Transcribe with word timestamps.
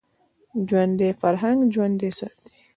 ژوندي 0.67 1.09
فرهنګ 1.21 1.59
ژوندی 1.73 2.11
ساتي 2.17 2.49